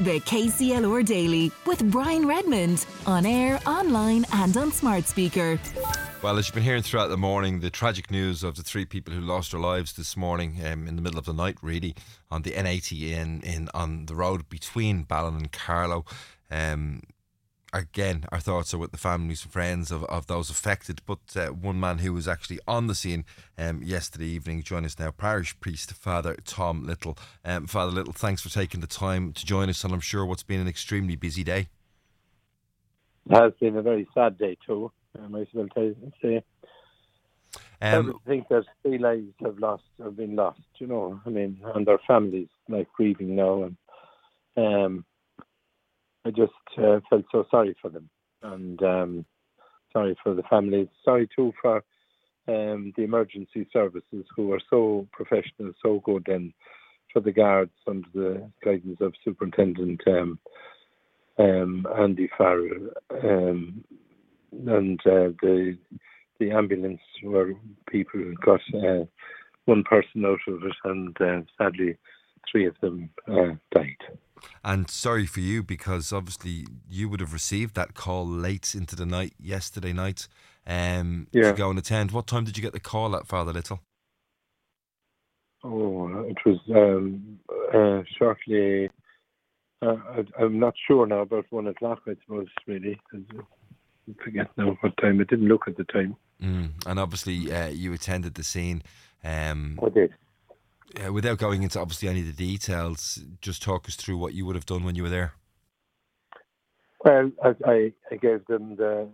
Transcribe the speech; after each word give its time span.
The 0.00 0.20
KCLR 0.20 1.04
Daily 1.04 1.50
with 1.66 1.90
Brian 1.90 2.24
Redmond 2.24 2.86
on 3.04 3.26
air, 3.26 3.58
online, 3.66 4.24
and 4.32 4.56
on 4.56 4.70
smart 4.70 5.06
speaker. 5.06 5.58
Well, 6.22 6.38
as 6.38 6.46
you've 6.46 6.54
been 6.54 6.62
hearing 6.62 6.82
throughout 6.82 7.08
the 7.08 7.16
morning, 7.16 7.58
the 7.58 7.70
tragic 7.70 8.08
news 8.08 8.44
of 8.44 8.54
the 8.54 8.62
three 8.62 8.84
people 8.84 9.12
who 9.12 9.20
lost 9.20 9.50
their 9.50 9.60
lives 9.60 9.94
this 9.94 10.16
morning 10.16 10.60
um, 10.64 10.86
in 10.86 10.94
the 10.94 11.02
middle 11.02 11.18
of 11.18 11.24
the 11.24 11.32
night, 11.32 11.56
really, 11.62 11.96
on 12.30 12.42
the 12.42 12.52
N80 12.52 13.10
in, 13.10 13.40
in 13.40 13.68
on 13.74 14.06
the 14.06 14.14
road 14.14 14.48
between 14.48 15.02
Ballon 15.02 15.34
and 15.34 15.50
Carlow. 15.50 16.04
Um, 16.48 17.02
again, 17.72 18.24
our 18.30 18.40
thoughts 18.40 18.72
are 18.72 18.78
with 18.78 18.92
the 18.92 18.98
families 18.98 19.42
and 19.42 19.52
friends 19.52 19.90
of, 19.90 20.04
of 20.04 20.26
those 20.26 20.50
affected. 20.50 21.00
But 21.06 21.18
uh, 21.36 21.48
one 21.48 21.78
man 21.78 21.98
who 21.98 22.12
was 22.12 22.28
actually 22.28 22.60
on 22.66 22.86
the 22.86 22.94
scene 22.94 23.24
um, 23.56 23.82
yesterday 23.82 24.26
evening, 24.26 24.62
join 24.62 24.84
us 24.84 24.98
now, 24.98 25.10
parish 25.10 25.58
priest 25.60 25.92
Father 25.92 26.36
Tom 26.44 26.84
Little. 26.84 27.18
Um, 27.44 27.66
Father 27.66 27.92
Little, 27.92 28.12
thanks 28.12 28.42
for 28.42 28.50
taking 28.50 28.80
the 28.80 28.86
time 28.86 29.32
to 29.32 29.46
join 29.46 29.68
us, 29.68 29.84
and 29.84 29.92
I'm 29.92 30.00
sure 30.00 30.24
what's 30.24 30.42
been 30.42 30.60
an 30.60 30.68
extremely 30.68 31.16
busy 31.16 31.44
day. 31.44 31.68
It 33.30 33.36
has 33.36 33.52
been 33.60 33.76
a 33.76 33.82
very 33.82 34.08
sad 34.14 34.38
day 34.38 34.56
too. 34.66 34.90
I 35.22 35.28
might 35.28 35.42
as 35.42 35.48
well 35.52 35.68
say. 36.22 36.42
Um, 37.80 38.20
I 38.26 38.28
think 38.28 38.48
that 38.48 38.64
three 38.82 38.98
lives 38.98 39.32
have 39.42 39.58
lost 39.58 39.84
have 40.02 40.16
been 40.16 40.34
lost. 40.34 40.60
You 40.78 40.86
know, 40.86 41.20
I 41.24 41.28
mean, 41.28 41.60
and 41.74 41.86
their 41.86 42.00
families 42.06 42.48
like 42.68 42.92
grieving 42.92 43.36
now, 43.36 43.64
and 43.64 43.76
um, 44.56 45.04
I 46.24 46.30
just 46.30 46.52
uh, 46.78 47.00
felt 47.08 47.24
so 47.32 47.44
sorry 47.50 47.76
for 47.80 47.90
them 47.90 48.08
and 48.42 48.82
um, 48.82 49.24
sorry 49.92 50.16
for 50.22 50.34
the 50.34 50.42
families. 50.44 50.88
Sorry 51.04 51.28
too 51.34 51.52
for 51.60 51.82
um, 52.48 52.92
the 52.96 53.02
emergency 53.04 53.68
services 53.72 54.24
who 54.34 54.52
are 54.52 54.60
so 54.70 55.06
professional, 55.12 55.72
so 55.82 56.00
good, 56.04 56.28
and 56.28 56.52
for 57.12 57.20
the 57.20 57.32
guards 57.32 57.72
under 57.86 58.08
the 58.14 58.50
guidance 58.64 58.98
of 59.00 59.14
Superintendent 59.24 60.00
um, 60.06 60.38
um, 61.38 61.86
Andy 61.98 62.28
Farrell 62.36 62.88
um, 63.22 63.84
and 64.66 65.00
uh, 65.06 65.30
the 65.42 65.76
the 66.40 66.50
ambulance 66.52 67.00
where 67.22 67.52
people 67.90 68.32
got 68.44 68.60
uh, 68.74 69.04
one 69.64 69.82
person 69.82 70.24
out 70.24 70.38
of 70.46 70.62
it, 70.62 70.76
and 70.84 71.20
uh, 71.20 71.40
sadly, 71.58 71.98
three 72.50 72.66
of 72.66 72.74
them 72.80 73.10
uh, 73.26 73.54
died. 73.74 73.96
And 74.64 74.90
sorry 74.90 75.26
for 75.26 75.40
you 75.40 75.62
because 75.62 76.12
obviously 76.12 76.66
you 76.88 77.08
would 77.08 77.20
have 77.20 77.32
received 77.32 77.74
that 77.74 77.94
call 77.94 78.26
late 78.26 78.74
into 78.74 78.96
the 78.96 79.06
night 79.06 79.34
yesterday 79.38 79.92
night 79.92 80.28
um, 80.66 81.26
yeah. 81.32 81.50
to 81.50 81.56
go 81.56 81.70
and 81.70 81.78
attend. 81.78 82.10
What 82.10 82.26
time 82.26 82.44
did 82.44 82.56
you 82.56 82.62
get 82.62 82.72
the 82.72 82.80
call 82.80 83.16
at 83.16 83.26
Father 83.26 83.52
Little? 83.52 83.80
Oh, 85.64 86.24
it 86.28 86.36
was 86.46 86.58
um, 86.74 87.40
uh, 87.74 88.02
shortly. 88.16 88.88
Uh, 89.80 89.96
I, 90.38 90.42
am 90.42 90.58
not 90.58 90.74
sure 90.86 91.06
now, 91.06 91.20
about 91.20 91.46
one 91.50 91.66
o'clock, 91.66 92.02
I 92.06 92.14
suppose, 92.24 92.48
really. 92.66 93.00
I 93.12 93.18
forget 94.22 94.50
now 94.56 94.76
what 94.80 94.96
time. 94.98 95.20
I 95.20 95.24
didn't 95.24 95.48
look 95.48 95.66
at 95.66 95.76
the 95.76 95.84
time. 95.84 96.16
Mm. 96.42 96.70
And 96.86 97.00
obviously, 97.00 97.52
uh, 97.52 97.68
you 97.68 97.92
attended 97.92 98.34
the 98.34 98.44
scene. 98.44 98.82
Um, 99.24 99.78
I 99.84 99.88
did 99.88 100.14
uh, 100.96 101.12
without 101.12 101.38
going 101.38 101.62
into 101.62 101.80
obviously 101.80 102.08
any 102.08 102.20
of 102.20 102.26
the 102.26 102.32
details, 102.32 103.22
just 103.40 103.62
talk 103.62 103.88
us 103.88 103.96
through 103.96 104.16
what 104.18 104.34
you 104.34 104.46
would 104.46 104.56
have 104.56 104.66
done 104.66 104.84
when 104.84 104.94
you 104.94 105.02
were 105.02 105.08
there. 105.08 105.34
Well, 107.04 107.30
I, 107.44 107.92
I 108.10 108.16
gave 108.16 108.44
them 108.46 108.76
the 108.76 109.08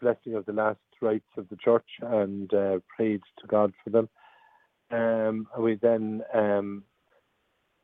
blessing 0.00 0.34
of 0.34 0.46
the 0.46 0.52
last 0.52 0.78
rites 1.00 1.24
of 1.36 1.48
the 1.48 1.56
church 1.56 1.88
and 2.00 2.52
uh, 2.54 2.78
prayed 2.94 3.22
to 3.40 3.46
God 3.46 3.72
for 3.82 3.90
them. 3.90 4.08
Um, 4.90 5.48
we 5.58 5.74
then, 5.74 6.22
um, 6.32 6.84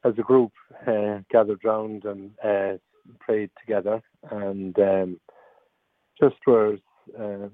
as 0.04 0.14
a 0.18 0.22
group, 0.22 0.52
uh, 0.86 1.18
gathered 1.30 1.64
round 1.64 2.04
and 2.04 2.30
uh, 2.44 2.78
prayed 3.18 3.50
together 3.60 4.00
and 4.30 4.78
um, 4.78 5.20
just 6.20 6.36
were 6.46 6.76
uh, 7.18 7.48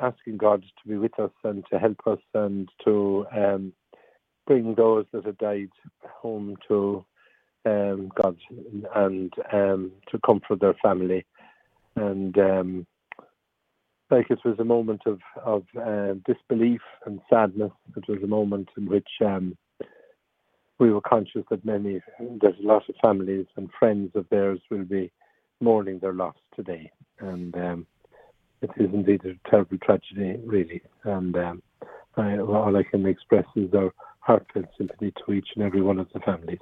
asking 0.00 0.38
God 0.38 0.62
to 0.62 0.88
be 0.88 0.96
with 0.96 1.18
us 1.20 1.30
and 1.44 1.64
to 1.70 1.78
help 1.78 2.00
us 2.06 2.20
and 2.34 2.68
to 2.84 3.26
um, 3.36 3.72
bring 4.48 4.74
those 4.74 5.04
that 5.12 5.26
have 5.26 5.38
died 5.38 5.68
home 6.02 6.56
to 6.66 7.04
um, 7.66 8.10
God 8.20 8.36
and 8.96 9.32
um, 9.52 9.92
to 10.10 10.18
comfort 10.24 10.60
their 10.60 10.74
family. 10.82 11.26
And 11.96 12.36
um, 12.38 12.86
like 14.10 14.30
it 14.30 14.40
was 14.44 14.58
a 14.58 14.64
moment 14.64 15.02
of, 15.04 15.20
of 15.44 15.64
uh, 15.78 16.14
disbelief 16.26 16.80
and 17.04 17.20
sadness. 17.30 17.72
It 17.94 18.08
was 18.08 18.22
a 18.24 18.26
moment 18.26 18.70
in 18.78 18.86
which 18.86 19.08
um, 19.20 19.56
we 20.78 20.90
were 20.90 21.02
conscious 21.02 21.44
that 21.50 21.64
many, 21.64 22.00
there's 22.40 22.58
a 22.58 22.66
lot 22.66 22.88
of 22.88 22.94
families 23.02 23.46
and 23.56 23.68
friends 23.78 24.12
of 24.14 24.26
theirs 24.30 24.60
will 24.70 24.84
be 24.84 25.12
mourning 25.60 25.98
their 25.98 26.14
loss 26.14 26.36
today. 26.56 26.90
And 27.18 27.54
um, 27.56 27.86
it 28.62 28.70
is 28.78 28.88
indeed 28.94 29.20
a 29.26 29.50
terrible 29.50 29.76
tragedy, 29.78 30.40
really. 30.42 30.80
And 31.04 31.36
um, 31.36 31.62
I, 32.16 32.38
all 32.38 32.74
I 32.74 32.84
can 32.84 33.04
express 33.06 33.44
is 33.54 33.74
our 33.74 33.92
heartfelt 34.28 34.66
sympathy 34.76 35.12
to 35.24 35.32
each 35.32 35.48
and 35.56 35.64
every 35.64 35.80
one 35.80 35.98
of 35.98 36.06
the 36.12 36.20
families. 36.20 36.58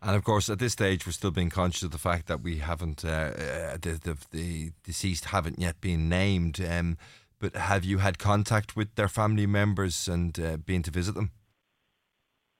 And 0.00 0.14
of 0.14 0.22
course, 0.22 0.48
at 0.48 0.58
this 0.58 0.74
stage, 0.74 1.06
we're 1.06 1.12
still 1.12 1.30
being 1.30 1.50
conscious 1.50 1.82
of 1.82 1.90
the 1.90 1.98
fact 1.98 2.26
that 2.28 2.40
we 2.40 2.58
haven't, 2.58 3.04
uh, 3.04 3.08
uh, 3.08 3.76
the, 3.80 3.98
the, 4.02 4.16
the 4.30 4.72
deceased 4.84 5.26
haven't 5.26 5.58
yet 5.58 5.80
been 5.80 6.08
named. 6.08 6.60
Um, 6.60 6.96
but 7.40 7.56
have 7.56 7.84
you 7.84 7.98
had 7.98 8.18
contact 8.18 8.76
with 8.76 8.94
their 8.94 9.08
family 9.08 9.46
members 9.46 10.08
and 10.08 10.38
uh, 10.38 10.56
been 10.58 10.82
to 10.84 10.90
visit 10.90 11.14
them? 11.14 11.32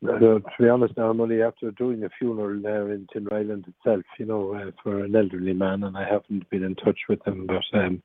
Uh, 0.06 0.18
to 0.18 0.42
be 0.58 0.68
honest, 0.68 0.96
now 0.96 1.10
I'm 1.10 1.20
only 1.20 1.42
after 1.42 1.70
doing 1.70 2.02
a 2.04 2.10
funeral 2.18 2.60
there 2.60 2.90
in 2.92 3.06
Tin 3.12 3.26
Tinryland 3.26 3.68
itself, 3.68 4.04
you 4.18 4.26
know, 4.26 4.54
uh, 4.54 4.70
for 4.82 5.04
an 5.04 5.14
elderly 5.14 5.54
man, 5.54 5.84
and 5.84 5.96
I 5.96 6.04
haven't 6.04 6.50
been 6.50 6.64
in 6.64 6.74
touch 6.74 6.98
with 7.08 7.22
them, 7.24 7.46
but 7.46 7.64
um, 7.78 8.02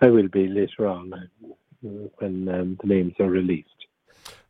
I 0.00 0.08
will 0.08 0.28
be 0.28 0.48
later 0.48 0.86
on 0.86 1.12
uh, 1.12 1.88
when 2.18 2.48
um, 2.48 2.78
the 2.80 2.88
names 2.88 3.14
are 3.20 3.30
released. 3.30 3.77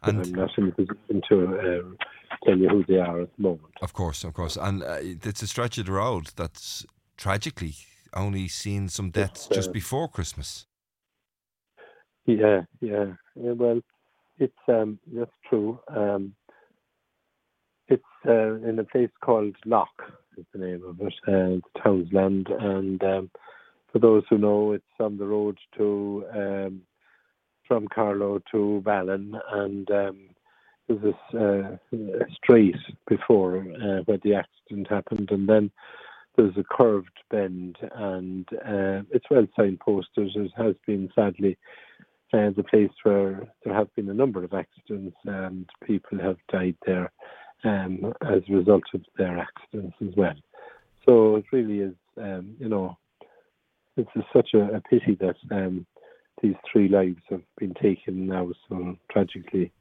And 0.03 0.21
I'm 0.21 0.33
not 0.33 0.51
in 0.57 0.69
a 0.69 0.73
position 0.73 1.23
to 1.29 1.45
um, 1.59 1.99
tell 2.45 2.57
you 2.57 2.69
who 2.69 2.85
they 2.87 2.99
are 2.99 3.23
at 3.23 3.37
the 3.37 3.43
moment. 3.43 3.75
Of 3.83 3.93
course, 3.93 4.25
of 4.25 4.33
course. 4.35 4.57
And 4.57 4.83
uh, 4.83 4.99
it's 5.01 5.43
a 5.43 5.47
stretch 5.47 5.79
of 5.79 5.87
the 5.87 5.93
road 5.93 6.31
that's 6.37 6.87
tragically 7.17 7.75
only 8.15 8.49
seen 8.49 8.89
some 8.89 9.11
deaths 9.11 9.49
uh, 9.51 9.55
just 9.55 9.73
before 9.73 10.09
Christmas. 10.09 10.67
Yeah, 12.27 12.63
yeah. 12.81 13.13
yeah 13.35 13.53
well, 13.53 13.81
it's 14.39 14.55
um, 14.69 14.99
that's 15.13 15.31
true. 15.49 15.81
Um, 15.89 16.35
it's 17.89 18.05
uh, 18.27 18.55
in 18.69 18.79
a 18.79 18.85
place 18.85 19.11
called 19.23 19.57
Lock, 19.65 19.89
is 20.37 20.45
the 20.53 20.59
name 20.59 20.83
of 20.87 21.01
it, 21.01 21.15
uh, 21.27 21.81
Townsland. 21.81 22.51
And 22.63 23.03
um, 23.03 23.31
for 23.91 23.99
those 23.99 24.25
who 24.29 24.39
know, 24.39 24.73
it's 24.73 24.85
on 25.01 25.17
the 25.19 25.27
road 25.27 25.59
to 25.79 26.25
um, 26.35 26.83
from 27.69 27.87
Carlow 27.95 28.41
to 28.51 28.83
Ballon, 28.85 29.39
and 29.53 29.89
um, 29.91 30.19
there's 30.89 31.03
this 31.03 31.41
uh, 31.41 31.77
straight 32.35 32.77
before 33.07 33.59
uh, 33.59 34.03
where 34.07 34.19
the 34.25 34.35
accident 34.35 34.89
happened, 34.89 35.31
and 35.31 35.49
then 35.49 35.71
there's 36.37 36.57
a 36.57 36.65
curved 36.65 37.19
bend, 37.31 37.77
and 37.95 38.47
uh, 38.53 39.03
it's 39.11 39.27
well 39.31 39.47
signposted. 39.59 40.35
It 40.35 40.53
has 40.57 40.75
been 40.87 41.11
sadly 41.15 41.59
uh, 42.33 42.51
the 42.57 42.65
place 42.65 42.91
where 43.03 43.47
there 43.65 43.75
have 43.75 43.95
been 43.95 44.09
a 44.09 44.15
number 44.15 44.43
of 44.43 44.55
accidents, 44.55 45.17
and 45.25 45.69
people 45.85 46.19
have 46.19 46.37
died 46.51 46.77
there 46.87 47.13
um, 47.65 48.15
as 48.23 48.43
a 48.49 48.55
result 48.55 48.85
of 48.95 49.03
their 49.17 49.39
accidents 49.39 49.97
as 50.01 50.15
well. 50.17 50.37
So 51.07 51.37
it 51.37 51.45
really 51.53 51.81
is, 51.81 51.95
um, 52.17 52.55
you 52.59 52.69
know, 52.69 52.97
it's 53.97 54.11
such 54.33 54.51
a, 54.55 54.77
a 54.77 54.81
pity 54.81 55.17
that 55.21 55.37
um, 55.51 55.87
these 56.43 56.57
three 56.71 56.89
lives 56.89 57.21
have 57.31 57.43
been 57.59 57.75
taken 57.75 58.27
now 58.27 58.51
so 58.69 58.97
tragically 59.11 59.73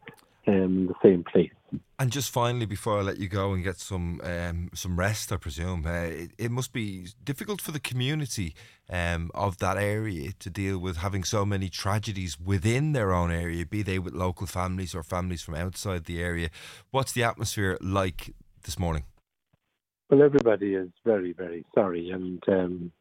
um, 0.48 0.54
in 0.54 0.88
the 0.88 0.96
same 1.04 1.24
place. 1.24 1.52
And 2.00 2.12
just 2.12 2.32
finally, 2.32 2.66
before 2.66 3.00
I 3.00 3.02
let 3.02 3.18
you 3.18 3.28
go 3.28 3.54
and 3.54 3.64
get 3.64 3.78
some 3.78 4.22
um, 4.24 4.70
some 4.74 4.98
rest, 4.98 5.32
I 5.34 5.38
presume 5.38 5.86
uh, 5.86 6.04
it, 6.04 6.32
it, 6.38 6.52
must 6.52 6.72
be 6.72 7.08
difficult 7.24 7.60
for 7.60 7.72
the 7.72 7.80
community 7.80 8.56
um, 8.90 9.30
of 9.34 9.58
that 9.58 9.78
area 9.78 10.32
to 10.40 10.50
deal 10.50 10.78
with 10.78 10.98
having 10.98 11.26
so 11.26 11.46
many 11.46 11.68
tragedies 11.68 12.40
within 12.40 12.94
their 12.94 13.14
own 13.14 13.32
area, 13.32 13.66
be 13.66 13.82
they 13.82 14.00
with 14.00 14.14
local 14.14 14.48
families 14.48 14.96
or 14.96 15.04
families 15.04 15.42
from 15.42 15.56
outside 15.56 16.06
the 16.06 16.22
area. 16.22 16.50
What's 16.92 17.12
the 17.12 17.24
atmosphere 17.24 17.78
like 17.82 18.34
this 18.64 18.80
morning? 18.80 19.04
Well, 20.10 20.24
everybody 20.24 20.76
is 20.76 20.90
very, 21.04 21.34
very 21.34 21.66
sorry, 21.76 22.12
and 22.12 22.42
um, 22.48 22.92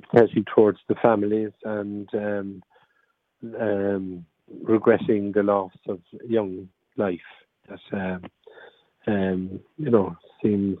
sympathetic 0.00 0.44
towards 0.54 0.78
the 0.88 0.94
families 0.96 1.52
and 1.64 2.08
um, 2.14 2.62
um, 3.60 4.26
regretting 4.62 5.32
the 5.32 5.42
loss 5.42 5.72
of 5.88 6.00
young 6.26 6.68
life 6.96 7.20
that 7.68 7.80
um, 7.92 8.24
um, 9.06 9.60
you 9.76 9.90
know 9.90 10.16
seems 10.42 10.78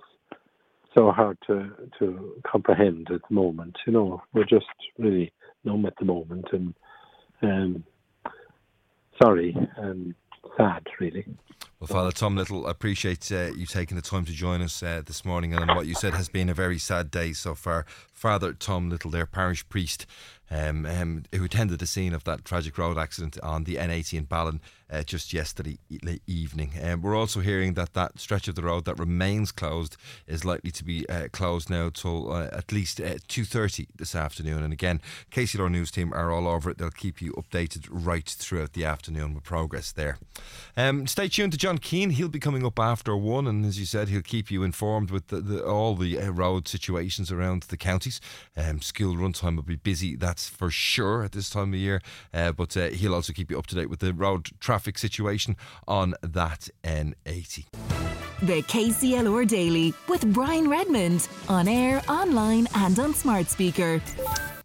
so 0.96 1.10
hard 1.10 1.38
to 1.46 1.70
to 1.98 2.34
comprehend 2.50 3.08
at 3.10 3.20
the 3.28 3.34
moment. 3.34 3.76
You 3.86 3.92
know, 3.92 4.22
we're 4.32 4.44
just 4.44 4.66
really 4.98 5.32
numb 5.64 5.86
at 5.86 5.94
the 5.98 6.04
moment 6.04 6.46
and 6.52 6.74
um, 7.42 7.84
sorry 9.20 9.56
and 9.76 10.14
sad, 10.56 10.86
really. 11.00 11.24
Well, 11.80 11.86
Father 11.86 12.10
Tom 12.10 12.34
Little, 12.34 12.66
I 12.66 12.72
appreciate 12.72 13.30
uh, 13.30 13.52
you 13.54 13.64
taking 13.64 13.96
the 13.96 14.02
time 14.02 14.24
to 14.24 14.32
join 14.32 14.62
us 14.62 14.82
uh, 14.82 15.02
this 15.06 15.24
morning 15.24 15.54
and 15.54 15.68
what 15.76 15.86
you 15.86 15.94
said 15.94 16.12
has 16.14 16.28
been 16.28 16.48
a 16.48 16.54
very 16.54 16.78
sad 16.78 17.08
day 17.08 17.32
so 17.32 17.54
far. 17.54 17.86
Father 18.18 18.52
Tom 18.52 18.90
Little, 18.90 19.12
their 19.12 19.26
parish 19.26 19.66
priest, 19.68 20.04
um, 20.50 20.86
um, 20.86 21.22
who 21.34 21.44
attended 21.44 21.78
the 21.78 21.86
scene 21.86 22.12
of 22.12 22.24
that 22.24 22.44
tragic 22.44 22.76
road 22.78 22.98
accident 22.98 23.38
on 23.42 23.64
the 23.64 23.76
N80 23.76 24.18
in 24.18 24.24
Ballon 24.24 24.60
uh, 24.90 25.02
just 25.02 25.32
yesterday 25.32 25.78
evening. 26.26 26.72
Um, 26.82 27.02
we're 27.02 27.16
also 27.16 27.40
hearing 27.40 27.74
that 27.74 27.92
that 27.94 28.18
stretch 28.18 28.48
of 28.48 28.54
the 28.54 28.62
road 28.62 28.86
that 28.86 28.98
remains 28.98 29.52
closed 29.52 29.96
is 30.26 30.44
likely 30.44 30.70
to 30.70 30.84
be 30.84 31.06
uh, 31.08 31.28
closed 31.30 31.68
now 31.68 31.90
till 31.90 32.32
uh, 32.32 32.48
at 32.52 32.72
least 32.72 32.98
2.30 32.98 33.82
uh, 33.82 33.86
this 33.96 34.14
afternoon. 34.14 34.62
And 34.62 34.72
again, 34.72 35.00
KCLR 35.30 35.70
News 35.70 35.90
team 35.90 36.12
are 36.14 36.32
all 36.32 36.48
over 36.48 36.70
it. 36.70 36.78
They'll 36.78 36.90
keep 36.90 37.20
you 37.20 37.32
updated 37.32 37.86
right 37.90 38.26
throughout 38.26 38.72
the 38.72 38.84
afternoon 38.86 39.34
with 39.34 39.44
progress 39.44 39.92
there. 39.92 40.18
Um, 40.76 41.06
stay 41.06 41.28
tuned 41.28 41.52
to 41.52 41.58
John 41.58 41.78
Keane. 41.78 42.10
He'll 42.10 42.28
be 42.28 42.40
coming 42.40 42.64
up 42.64 42.78
after 42.78 43.16
one, 43.16 43.46
and 43.46 43.66
as 43.66 43.78
you 43.78 43.86
said, 43.86 44.08
he'll 44.08 44.22
keep 44.22 44.50
you 44.50 44.62
informed 44.62 45.10
with 45.10 45.26
the, 45.26 45.40
the, 45.40 45.64
all 45.64 45.94
the 45.94 46.18
uh, 46.18 46.30
road 46.30 46.66
situations 46.66 47.30
around 47.30 47.64
the 47.64 47.76
counties. 48.08 48.20
Um, 48.56 48.80
school 48.80 49.16
run 49.16 49.32
time 49.32 49.56
will 49.56 49.62
be 49.62 49.76
busy, 49.76 50.16
that's 50.16 50.48
for 50.48 50.70
sure 50.70 51.22
at 51.22 51.32
this 51.32 51.50
time 51.50 51.72
of 51.72 51.78
year. 51.78 52.00
Uh, 52.32 52.52
but 52.52 52.74
he'll 52.74 53.14
also 53.14 53.32
keep 53.32 53.50
you 53.50 53.58
up 53.58 53.66
to 53.68 53.74
date 53.74 53.90
with 53.90 54.00
the 54.00 54.12
road 54.12 54.50
traffic 54.60 54.98
situation 54.98 55.56
on 55.86 56.14
that 56.22 56.68
N80. 56.84 57.66
The 58.42 58.62
KCLR 58.62 59.48
Daily 59.48 59.92
with 60.08 60.32
Brian 60.32 60.68
Redmond 60.70 61.28
on 61.48 61.66
air, 61.66 62.02
online, 62.08 62.68
and 62.74 62.98
on 62.98 63.14
smart 63.14 63.48
speaker. 63.48 64.00